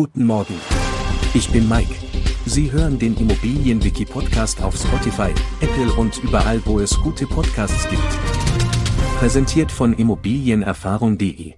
Guten 0.00 0.26
Morgen. 0.26 0.54
Ich 1.34 1.50
bin 1.50 1.68
Mike. 1.68 1.92
Sie 2.46 2.70
hören 2.70 3.00
den 3.00 3.16
Immobilienwiki-Podcast 3.16 4.62
auf 4.62 4.76
Spotify, 4.76 5.34
Apple 5.60 5.92
und 5.94 6.22
überall, 6.22 6.64
wo 6.66 6.78
es 6.78 6.96
gute 7.00 7.26
Podcasts 7.26 7.88
gibt. 7.90 8.00
Präsentiert 9.18 9.72
von 9.72 9.92
Immobilienerfahrung.de. 9.92 11.54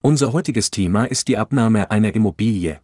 Unser 0.00 0.32
heutiges 0.32 0.70
Thema 0.70 1.04
ist 1.04 1.26
die 1.26 1.36
Abnahme 1.36 1.90
einer 1.90 2.14
Immobilie. 2.14 2.80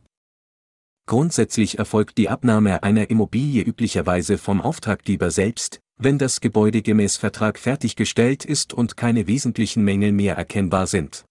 Grundsätzlich 1.06 1.78
erfolgt 1.78 2.18
die 2.18 2.28
Abnahme 2.28 2.82
einer 2.82 3.08
Immobilie 3.10 3.62
üblicherweise 3.62 4.38
vom 4.38 4.60
Auftraggeber 4.60 5.30
selbst, 5.30 5.78
wenn 5.98 6.18
das 6.18 6.40
Gebäude 6.40 6.82
gemäß 6.82 7.16
Vertrag 7.16 7.60
fertiggestellt 7.60 8.44
ist 8.44 8.74
und 8.74 8.96
keine 8.96 9.28
wesentlichen 9.28 9.84
Mängel 9.84 10.10
mehr 10.10 10.36
erkennbar 10.36 10.88
sind. 10.88 11.24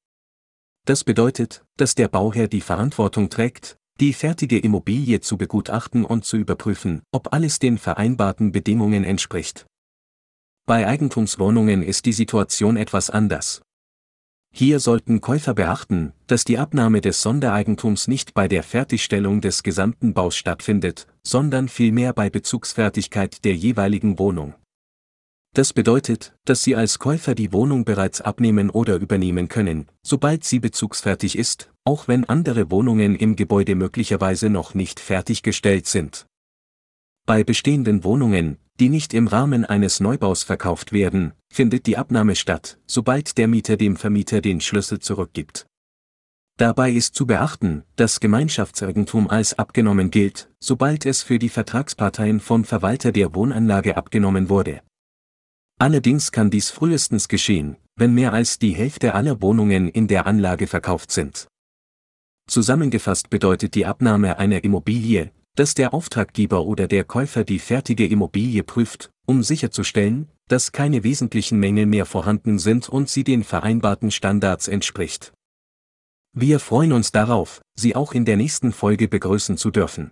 Das 0.85 1.03
bedeutet, 1.03 1.65
dass 1.77 1.95
der 1.95 2.07
Bauherr 2.07 2.47
die 2.47 2.61
Verantwortung 2.61 3.29
trägt, 3.29 3.77
die 3.99 4.13
fertige 4.13 4.59
Immobilie 4.59 5.19
zu 5.19 5.37
begutachten 5.37 6.05
und 6.05 6.25
zu 6.25 6.37
überprüfen, 6.37 7.01
ob 7.11 7.33
alles 7.33 7.59
den 7.59 7.77
vereinbarten 7.77 8.51
Bedingungen 8.51 9.03
entspricht. 9.03 9.65
Bei 10.67 10.87
Eigentumswohnungen 10.87 11.81
ist 11.81 12.05
die 12.05 12.13
Situation 12.13 12.77
etwas 12.77 13.09
anders. 13.09 13.61
Hier 14.53 14.79
sollten 14.79 15.21
Käufer 15.21 15.53
beachten, 15.53 16.13
dass 16.27 16.43
die 16.43 16.57
Abnahme 16.57 17.01
des 17.01 17.21
Sondereigentums 17.21 18.07
nicht 18.07 18.33
bei 18.33 18.47
der 18.47 18.63
Fertigstellung 18.63 19.41
des 19.41 19.63
gesamten 19.63 20.13
Baus 20.13 20.37
stattfindet, 20.37 21.07
sondern 21.23 21.67
vielmehr 21.67 22.13
bei 22.13 22.29
Bezugsfertigkeit 22.29 23.43
der 23.43 23.55
jeweiligen 23.55 24.17
Wohnung. 24.17 24.55
Das 25.55 25.71
bedeutet, 25.71 26.35
dass 26.43 26.63
Sie 26.63 26.75
als 26.75 26.99
Käufer 26.99 27.33
die 27.33 27.53
Wohnung 27.53 27.85
bereits 27.85 28.19
abnehmen 28.19 28.69
oder 28.69 28.97
übernehmen 28.97 29.47
können, 29.47 29.87
sobald 30.03 30.43
sie 30.43 30.59
bezugsfertig 30.59 31.37
ist, 31.37 31.71
auch 31.85 32.09
wenn 32.09 32.25
andere 32.25 32.69
Wohnungen 32.71 33.15
im 33.15 33.37
Gebäude 33.37 33.75
möglicherweise 33.75 34.49
noch 34.49 34.73
nicht 34.73 34.99
fertiggestellt 34.99 35.87
sind. 35.87 36.27
Bei 37.25 37.45
bestehenden 37.45 38.03
Wohnungen, 38.03 38.57
die 38.81 38.89
nicht 38.89 39.13
im 39.13 39.27
Rahmen 39.27 39.63
eines 39.63 40.01
Neubaus 40.01 40.43
verkauft 40.43 40.91
werden, 40.91 41.31
findet 41.49 41.85
die 41.85 41.95
Abnahme 41.95 42.35
statt, 42.35 42.77
sobald 42.85 43.37
der 43.37 43.47
Mieter 43.47 43.77
dem 43.77 43.95
Vermieter 43.95 44.41
den 44.41 44.59
Schlüssel 44.59 44.99
zurückgibt. 44.99 45.67
Dabei 46.57 46.91
ist 46.91 47.15
zu 47.15 47.25
beachten, 47.25 47.85
dass 47.95 48.19
Gemeinschaftseigentum 48.19 49.29
als 49.29 49.57
abgenommen 49.57 50.11
gilt, 50.11 50.49
sobald 50.59 51.05
es 51.05 51.23
für 51.23 51.39
die 51.39 51.47
Vertragsparteien 51.47 52.41
vom 52.41 52.65
Verwalter 52.65 53.13
der 53.13 53.33
Wohnanlage 53.33 53.95
abgenommen 53.95 54.49
wurde. 54.49 54.81
Allerdings 55.77 56.31
kann 56.31 56.49
dies 56.49 56.69
frühestens 56.69 57.27
geschehen, 57.27 57.77
wenn 57.95 58.13
mehr 58.13 58.33
als 58.33 58.59
die 58.59 58.73
Hälfte 58.73 59.13
aller 59.13 59.41
Wohnungen 59.41 59.89
in 59.89 60.07
der 60.07 60.25
Anlage 60.25 60.67
verkauft 60.67 61.11
sind. 61.11 61.47
Zusammengefasst 62.47 63.29
bedeutet 63.29 63.75
die 63.75 63.85
Abnahme 63.85 64.37
einer 64.37 64.63
Immobilie, 64.63 65.31
dass 65.55 65.73
der 65.73 65.93
Auftraggeber 65.93 66.65
oder 66.65 66.87
der 66.87 67.03
Käufer 67.03 67.43
die 67.43 67.59
fertige 67.59 68.05
Immobilie 68.05 68.63
prüft, 68.63 69.09
um 69.25 69.41
sicherzustellen, 69.41 70.29
dass 70.47 70.71
keine 70.71 71.03
wesentlichen 71.03 71.59
Mängel 71.59 71.85
mehr 71.85 72.05
vorhanden 72.05 72.59
sind 72.59 72.87
und 72.87 73.09
sie 73.09 73.23
den 73.23 73.43
vereinbarten 73.43 74.11
Standards 74.11 74.67
entspricht. 74.67 75.33
Wir 76.33 76.59
freuen 76.59 76.91
uns 76.91 77.11
darauf, 77.11 77.61
Sie 77.77 77.95
auch 77.95 78.13
in 78.13 78.25
der 78.25 78.37
nächsten 78.37 78.73
Folge 78.73 79.07
begrüßen 79.07 79.57
zu 79.57 79.71
dürfen. 79.71 80.11